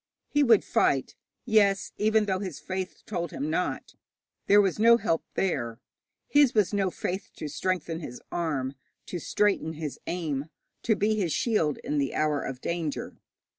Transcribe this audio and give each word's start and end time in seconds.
He 0.29 0.41
would 0.41 0.63
fight 0.63 1.15
yes, 1.45 1.91
even 1.97 2.25
though 2.25 2.39
his 2.39 2.59
faith 2.59 3.03
told 3.05 3.29
him 3.29 3.51
not. 3.51 3.93
There 4.47 4.59
was 4.59 4.79
no 4.79 4.97
help 4.97 5.23
there. 5.35 5.79
His 6.27 6.55
was 6.55 6.73
no 6.73 6.89
faith 6.89 7.29
to 7.35 7.47
strengthen 7.47 7.99
his 7.99 8.19
arm, 8.31 8.73
to 9.05 9.19
straighten 9.19 9.73
his 9.73 9.99
aim, 10.07 10.45
to 10.81 10.95
be 10.95 11.13
his 11.17 11.31
shield 11.33 11.77
in 11.83 11.99
the 11.99 12.15
hour 12.15 12.41
of 12.41 12.61
danger. 12.61 13.17